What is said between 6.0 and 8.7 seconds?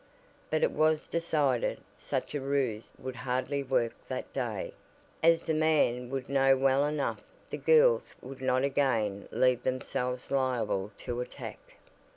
would know well enough the girls would not